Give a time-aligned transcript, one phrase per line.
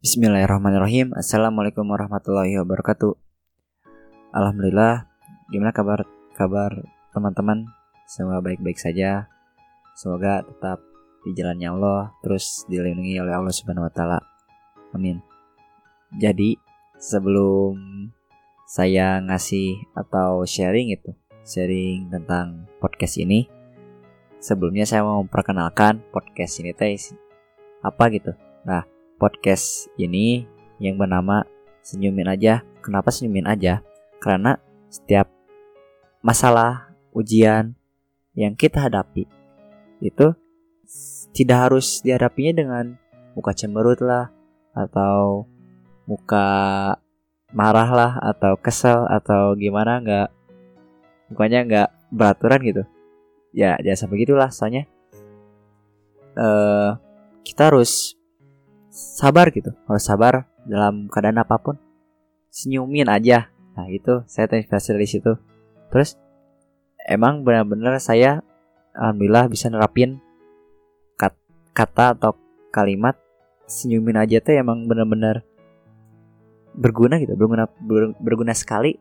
[0.00, 1.12] Bismillahirrahmanirrahim.
[1.12, 3.20] Assalamualaikum warahmatullahi wabarakatuh.
[4.32, 5.04] Alhamdulillah
[5.52, 6.72] Gimana kabar kabar
[7.12, 7.68] teman-teman?
[8.08, 9.28] Semoga baik-baik saja.
[9.92, 10.80] Semoga tetap
[11.20, 14.24] di jalannya Allah Terus dilindungi oleh Allah subhanahu wa ta'ala.
[14.96, 15.20] Amin.
[16.16, 16.56] Jadi
[16.96, 17.76] sebelum
[18.64, 21.12] saya ngasih atau sharing itu
[21.44, 23.44] Sharing tentang podcast ini
[24.40, 26.96] Sebelumnya saya mau memperkenalkan podcast ini teh
[27.84, 28.32] apa gitu?
[28.64, 30.48] Nah podcast ini
[30.80, 31.44] yang bernama
[31.84, 32.64] Senyumin Aja.
[32.80, 33.84] Kenapa senyumin aja?
[34.16, 34.56] Karena
[34.88, 35.28] setiap
[36.24, 37.76] masalah, ujian
[38.32, 39.28] yang kita hadapi
[40.00, 40.32] itu
[41.36, 42.84] tidak harus dihadapinya dengan
[43.36, 44.32] muka cemberut lah
[44.72, 45.44] atau
[46.08, 46.48] muka
[47.52, 50.28] marah lah atau kesel atau gimana nggak
[51.30, 52.82] mukanya nggak beraturan gitu
[53.50, 54.86] ya jangan sampai gitulah soalnya
[56.38, 56.98] uh,
[57.42, 58.19] kita harus
[59.00, 59.72] sabar gitu.
[59.88, 61.76] Harus sabar dalam keadaan apa pun
[62.52, 63.48] senyumin aja.
[63.78, 65.32] Nah itu saya terinspirasi dari situ.
[65.88, 66.20] Terus
[67.08, 68.44] emang benar-benar saya
[68.92, 70.20] alhamdulillah bisa nerapin
[71.16, 71.32] kat,
[71.72, 72.36] kata atau
[72.68, 73.16] kalimat
[73.64, 75.46] senyumin aja tuh emang benar-benar
[76.74, 78.98] berguna gitu berguna ber, berguna sekali.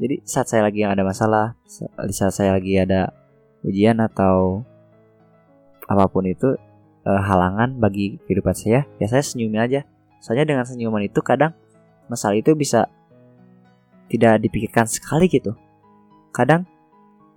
[0.00, 1.60] Jadi saat saya lagi ada masalah
[2.08, 3.12] saat saya lagi ada
[3.60, 4.64] ujian atau
[5.84, 6.56] apa pun itu
[7.04, 9.80] uh, halangan bagi kehidupan saya, ya saya senyumin aja.
[10.20, 11.56] Soalnya dengan senyuman itu kadang
[12.10, 12.90] masalah itu bisa
[14.10, 15.56] tidak dipikirkan sekali gitu.
[16.34, 16.66] Kadang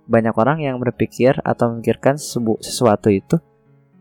[0.04, 2.20] banyak orang yang berpikir atau memikirkan
[2.60, 3.40] sesuatu itu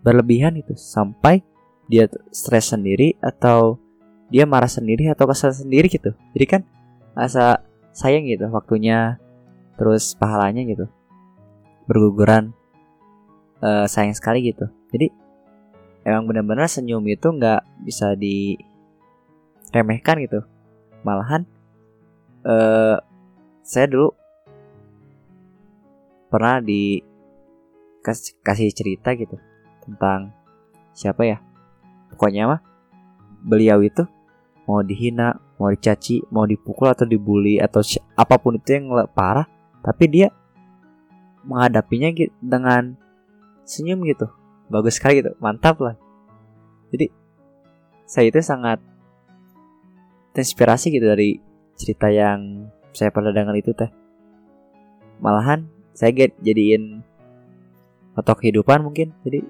[0.04, 1.40] berlebihan itu sampai
[1.88, 3.80] dia stres sendiri atau
[4.28, 6.12] dia marah sendiri atau kesal sendiri gitu.
[6.36, 6.62] Jadi kan
[7.16, 9.22] asa sayang gitu waktunya
[9.78, 10.90] terus pahalanya gitu
[11.86, 12.52] berguguran
[13.64, 14.68] uh, sayang sekali gitu.
[14.92, 15.14] Jadi
[16.04, 20.44] emang benar-benar senyum itu nggak bisa diremehkan gitu.
[21.04, 21.44] Malahan
[22.48, 22.96] uh,
[23.64, 24.12] saya dulu
[26.32, 27.04] pernah di
[28.44, 29.40] kasih cerita gitu
[29.84, 30.32] tentang
[30.92, 31.40] siapa ya.
[32.12, 32.62] Pokoknya mah
[33.44, 34.08] beliau itu
[34.64, 37.82] mau dihina mau dicaci mau dipukul atau dibully atau
[38.16, 39.48] apa pun itu yang parah.
[39.84, 40.32] Tapi dia
[41.44, 42.96] menghadapinya gitu dengan
[43.68, 44.32] senyum gitu
[44.72, 45.34] bagus sekali gitu.
[45.40, 45.96] Mantap lah.
[46.94, 47.10] Jadi
[48.06, 48.78] saya itu sangat
[50.38, 51.42] terinspirasi gitu dari
[51.74, 53.90] cerita yang saya pernah dengar itu teh.
[55.18, 57.02] Malahan saya get jadiin
[58.14, 59.14] atau kehidupan mungkin.
[59.26, 59.42] Jadi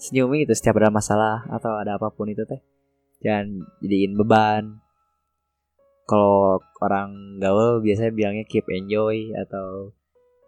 [0.00, 2.60] senyumin gitu setiap ada masalah atau ada apa pun itu teh.
[3.20, 4.80] Jangan jadiin beban.
[6.08, 9.94] Kalau orang gaul biasanya bilangnya keep enjoy atau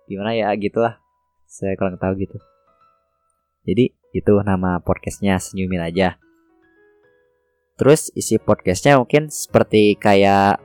[0.08, 0.98] gimana ya gitulah.
[1.46, 2.40] Saya kurang tahu gitu
[3.62, 6.18] jadi itu nama podcastnya senyumin aja.
[7.78, 10.60] Terus isi podcastnya mungkin seperti kayak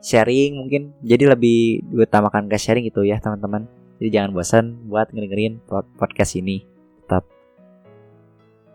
[0.00, 0.96] sharing mungkin.
[1.04, 1.58] Jadi lebih
[1.92, 3.68] diutamakan ke sharing gitu ya teman-teman.
[4.00, 5.60] Jadi jangan bosan buat ngedengerin
[5.96, 6.64] podcast ini.
[7.04, 7.24] Tetap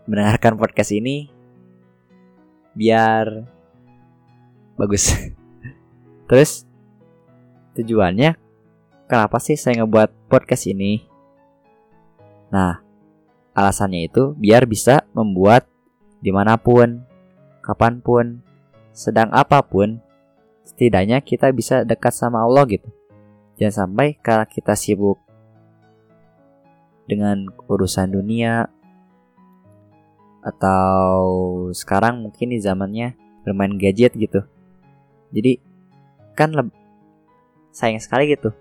[0.05, 1.29] mendengarkan podcast ini
[2.77, 3.45] biar
[4.79, 5.11] bagus.
[6.29, 6.63] Terus
[7.75, 8.37] tujuannya
[9.09, 11.03] kenapa sih saya ngebuat podcast ini?
[12.51, 12.90] Nah,
[13.51, 15.67] Alasannya itu biar bisa membuat
[16.23, 17.03] di mana pun,
[17.59, 18.39] kapan pun,
[18.95, 19.99] sedang apa pun,
[20.63, 22.87] setidaknya kita bisa dekat sama Allah gitu.
[23.59, 25.19] Jangan sampai kalau kita sibuk
[27.09, 28.71] dengan urusan dunia
[30.41, 31.21] atau
[31.75, 33.13] sekarang mungkin di zamannya
[33.43, 34.47] bermain gadget gitu.
[35.35, 35.59] Jadi
[36.33, 36.55] kan
[37.75, 38.55] sayang sekali gitu.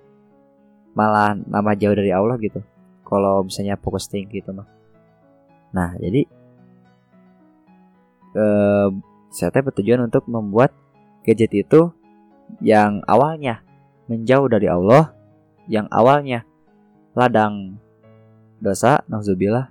[0.99, 2.61] Malah nama jauh dari Allah gitu.
[3.07, 4.80] Kalau misalnya fokus tinggi gitu mah.
[5.71, 6.23] Nah, jadi
[8.35, 8.89] eh,
[9.31, 10.75] saya bertujuan untuk membuat
[11.23, 11.95] gadget itu
[12.59, 13.63] yang awalnya
[14.11, 15.15] menjauh dari Allah,
[15.71, 16.43] yang awalnya
[17.15, 17.79] ladang
[18.59, 19.71] dosa, nauzubillah,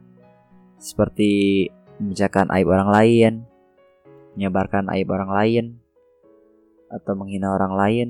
[0.79, 1.67] seperti
[1.99, 3.33] membicarakan aib orang lain,
[4.39, 5.65] menyebarkan aib orang lain,
[6.87, 8.07] atau menghina orang lain,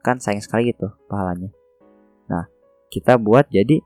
[0.00, 1.52] kan sayang sekali gitu pahalanya.
[2.26, 2.48] Nah,
[2.88, 3.84] kita buat jadi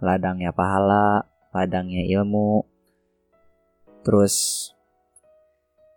[0.00, 2.64] ladangnya pahala, ladangnya ilmu.
[4.02, 4.34] Terus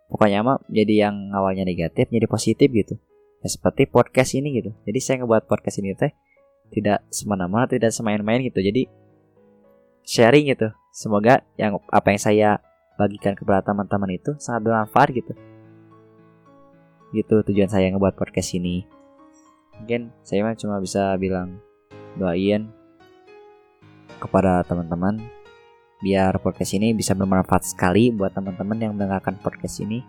[0.06, 2.94] pokoknya mah jadi yang awalnya negatif jadi positif gitu.
[3.42, 4.70] Ya seperti podcast ini gitu.
[4.86, 6.12] Jadi saya ngebuat podcast ini teh
[6.70, 8.62] tidak semena-mena tidak semain-main gitu.
[8.62, 8.86] Jadi
[10.06, 10.70] sharing gitu.
[10.94, 12.50] Semoga yang apa yang saya
[12.96, 15.32] bagikan kepada teman-teman itu sangat bermanfaat gitu.
[17.12, 18.86] Gitu tujuan saya ngebuat podcast ini.
[19.76, 21.60] Mungkin saya cuma bisa bilang
[22.16, 22.72] doain
[24.16, 25.35] kepada teman-teman
[25.96, 30.04] biar podcast ini bisa bermanfaat sekali buat teman-teman yang mendengarkan podcast ini.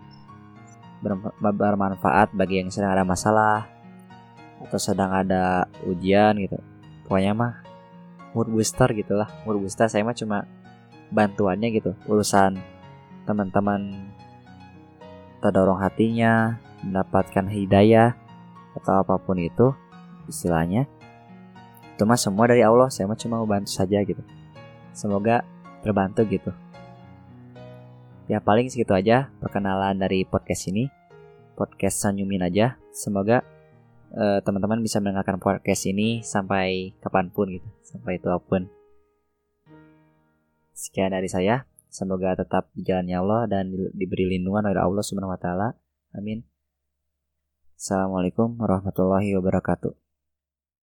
[1.40, 3.70] Bermanfaat bagi yang sedang ada masalah
[4.58, 6.58] atau sedang ada ujian gitu.
[7.06, 7.52] Pokoknya mah
[8.34, 9.30] mood booster gitulah.
[9.46, 10.44] Mood booster saya mah cuma
[11.08, 11.96] bantuannya gitu.
[12.04, 12.60] Urusan
[13.24, 14.12] teman-teman
[15.38, 18.18] terdorong hatinya mendapatkan hidayah
[18.76, 19.72] atau apa pun itu
[20.28, 20.84] istilahnya.
[21.94, 22.90] Itu mah semua dari Allah.
[22.92, 24.20] Saya mah cuma mau bantu saja gitu.
[24.92, 25.46] Semoga
[25.82, 26.50] terbantu gitu.
[28.28, 30.92] Ya paling segitu aja perkenalan dari podcast ini.
[31.56, 32.76] Podcast Sanyumin aja.
[32.92, 33.40] Semoga
[34.12, 38.62] uh, teman-teman bisa mendengarkan podcast ini sampai kapan pun gitu sampai itu apa pun.
[40.76, 41.64] Sekian dari saya.
[41.88, 45.72] Semoga tetap di jalannya Allah dan diberi lindungan oleh Allah Subhanahu wa taala.
[46.12, 46.44] Amin.
[47.80, 50.07] Assalamualaikum warahmatullahi wabarakatuh